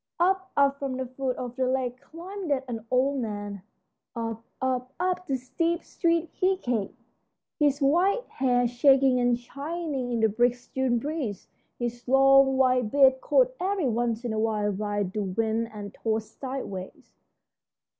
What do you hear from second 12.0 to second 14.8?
long, white beard caught every once in a while